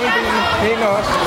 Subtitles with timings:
[0.00, 1.19] Gammelbyen hænger også.